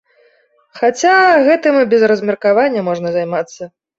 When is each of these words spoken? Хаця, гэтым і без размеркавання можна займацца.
Хаця, 0.79 1.11
гэтым 1.49 1.77
і 1.83 1.85
без 1.93 2.01
размеркавання 2.13 2.85
можна 2.91 3.15
займацца. 3.19 3.71